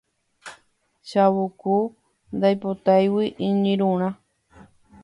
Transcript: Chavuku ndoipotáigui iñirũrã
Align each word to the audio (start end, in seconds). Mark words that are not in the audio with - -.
Chavuku 1.07 1.75
ndoipotáigui 2.35 3.25
iñirũrã 3.45 4.09